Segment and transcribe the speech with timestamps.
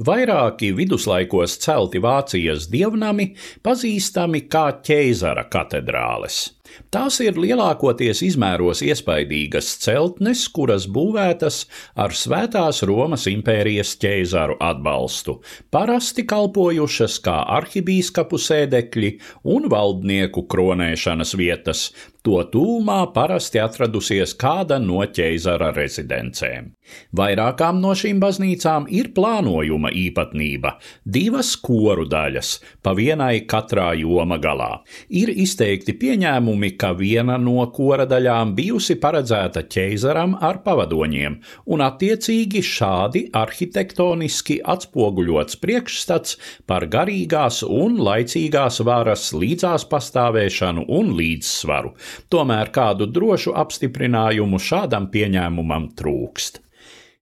[0.00, 6.38] Vairāki viduslaikos celti Vācijas dievnami pazīstami kā ķeizara katedrāles.
[6.90, 11.64] Tās ir lielākoties izmēros iespaidīgas celtnes, kuras būvētas
[11.94, 15.38] ar Svētās Romas impērijas ķēzaru atbalstu,
[15.70, 19.12] parasti kalpojušas kā arhibīskapu sēdekļi
[19.54, 21.88] un valdnieku kronēšanas vietas,
[22.20, 26.66] To tūmā parasti atradusies kāda no ķeizara rezidencēm.
[27.16, 30.74] Vairākām no šīm baznīcām ir plānojuma īpatnība-
[31.16, 34.82] divas koru daļas, pa vienai katrā joma galā.
[35.08, 41.38] Ir izteikti pieņēmumi, ka viena no kora daļām bijusi paredzēta ķeizaram ar pavadoņiem,
[41.72, 46.38] un attiecīgi šādi arhitektoniski atspoguļots priekšstats
[46.68, 51.94] par garīgās un laicīgās varas līdzās pastāvēšanu un līdzsvaru
[52.30, 56.60] tomēr kādu drošu apstiprinājumu šādam pieņēmumam trūkst.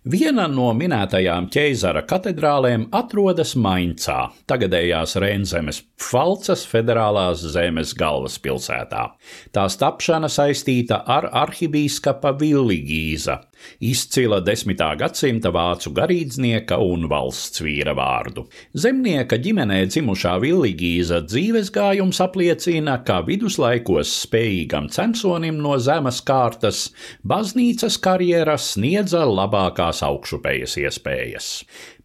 [0.06, 9.08] Viena no minētajām ķeizara katedrālēm atrodas Maincā, tagadējās Reinzemes Pfalcas federālās zemes galvaspilsētā.
[9.50, 13.40] Tās tapšana saistīta ar arhibīskapa Villigīza,
[13.82, 14.84] izcila 10.
[15.00, 18.46] gadsimta vācu garīdznieka un valsts vīra vārdu.
[18.78, 26.86] Zemnieka ģimenē dzimušā Villigīza dzīves gājums apliecina, ka viduslaikos spējīgam censonim no zemes kārtas
[27.27, 31.48] baznīcas karjera sniedza labākā tās augšupejas iespējas.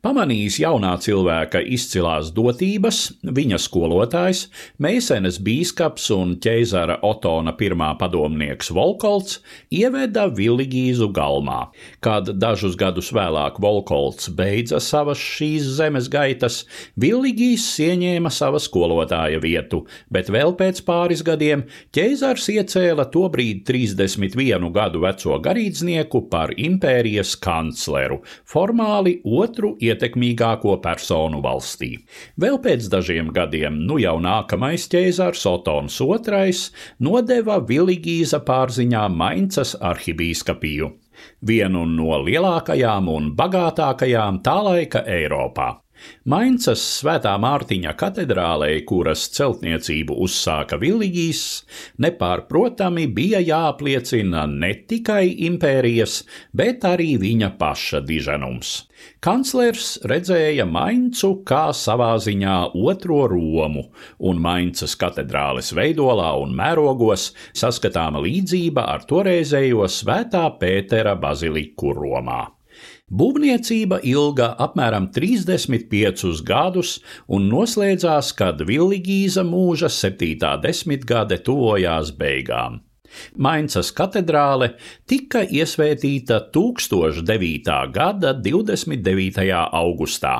[0.03, 4.41] Pamanījis jaunā cilvēka izcilās dotības, viņa skolotājs,
[4.83, 9.37] Meisenes bīskaps un ķeizara Otona pirmā padomnieks Volkolts
[9.71, 11.69] ieveda Villigīzu galmā.
[12.03, 16.65] Kad dažus gadus vēlāk Volkolts beidza savas šīs zemes gaitas,
[16.99, 21.63] Villigīs ieņēma sava skolotāja vietu, bet vēl pēc pāris gadiem
[21.95, 27.72] ķeizars iecēla tobrīd 31 gadu veco garīdznieku par impērijas kancleru,
[28.49, 31.93] formāli otru ietekmīgāko personu valstī.
[32.39, 36.57] Vēl pēc dažiem gadiem, nu jau nākamais ķēzars Otons II
[36.99, 40.93] nodeva Viligīza pārziņā Maincas arhibīskapiju
[41.45, 45.82] vienu no lielākajām un bagātākajām tā laika Eiropā.
[46.23, 51.41] Maincas Svētā Mārtiņa katedrālē, kuras celtniecību uzsāka Villigīs,
[51.99, 56.21] nepārprotami bija jāapliecina ne tikai impērijas,
[56.55, 58.73] bet arī viņa paša diženums.
[59.23, 63.89] Kanclers redzēja Maincu kā savā ziņā otro Romu,
[64.23, 72.43] un Maincas katedrāles veidolā un mērogos saskatāma līdzība ar toreizējo Svētā Pētera baziliku Romā.
[73.11, 76.95] Būvniecība ilga apmēram 35 gadus
[77.27, 82.79] un noslēdzās, kad Villigīza mūža septītā desmitgade tuvojās beigām.
[83.37, 84.73] Maincas katedrāle
[85.09, 87.73] tika iesvētīta 1009.
[87.93, 89.47] gada 29.
[89.73, 90.33] augustā,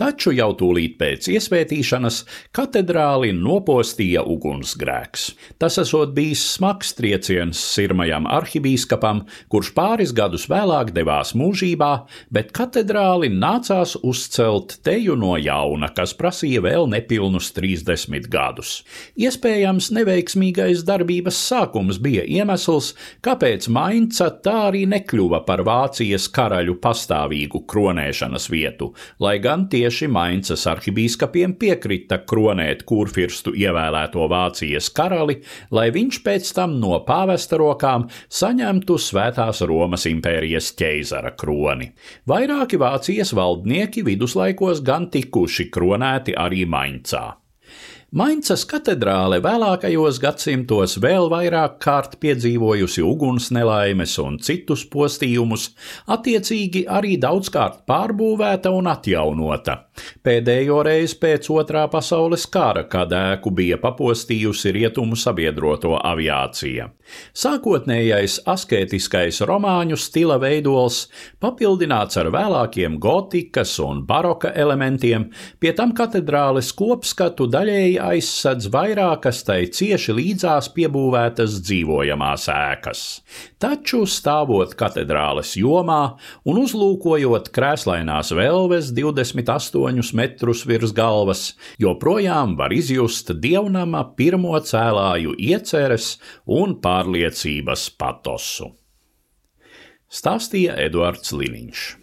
[0.00, 2.22] taču jau tūlīt pēc iesvētīšanas
[2.56, 5.28] katedrāli nopostīja ugunsgrēks.
[5.60, 11.92] Tas esot bijis smags trieciens sirmajam arhibīskapam, kurš pāris gadus vēlāk devās mūžībā,
[12.32, 18.80] bet katedrāli nācās uzcelt teju no jauna, kas prasīja vēl nepilnus 30 gadus.
[19.20, 22.94] Iespējams, neveiksmīgais darbības sākums bija bija iemesls,
[23.24, 30.66] kāpēc Mainca tā arī nekļuva par Vācijas karaļu pastāvīgu kronēšanas vietu, lai gan tieši Maincas
[30.66, 38.96] arhibīskapiem piekrita kronēt kurfirstu ievēlēto Vācijas karali, lai viņš pēc tam no pāvesta rokām saņemtu
[38.96, 41.92] Svētās Romas impērijas ķeizara kroni.
[42.28, 47.45] Vairāki Vācijas valdnieki viduslaikos gan tikuši kronēti arī Maincā.
[48.16, 55.66] Maincas katedrāle vēlākajos gadsimtos vēl vairāk kārt piedzīvojusi uguns nelaimes un citus postījumus,
[56.16, 59.74] attiecīgi arī daudzkārt pārbūvēta un atjaunota.
[60.24, 66.88] Pēdējo reizi pēc otrā pasaules kara, kad ēku bija papostījusi rietumu sabiedroto aviācija.
[67.36, 71.04] Sākotnējais asketiskais romāņu stila veidols,
[71.40, 75.28] papildināts ar vēlākiem gotikas un baroka elementiem,
[75.60, 83.02] pie tam katedrāles kopskatu daļēji aizsadz vairākas tai cieši līdzās piebūvētas dzīvojamās ēkas.
[83.62, 86.16] Taču stāvot katedrāles jomā
[86.46, 91.44] un uzlūkojot krēslainās velves 28 metrus virs galvas,
[91.82, 96.16] joprojām var izjust dievnama pirmo cēlāju ieceres
[96.46, 98.72] un pārliecības patosu.
[100.06, 101.96] Stāstīja Eduards Liniņš.